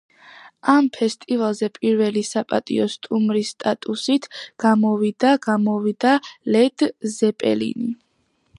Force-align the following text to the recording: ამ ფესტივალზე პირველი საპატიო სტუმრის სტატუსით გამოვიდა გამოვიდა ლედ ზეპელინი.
ამ 0.71 0.85
ფესტივალზე 0.93 1.67
პირველი 1.75 2.23
საპატიო 2.29 2.87
სტუმრის 2.93 3.51
სტატუსით 3.57 4.27
გამოვიდა 4.67 5.37
გამოვიდა 5.47 6.15
ლედ 6.57 6.89
ზეპელინი. 7.19 7.95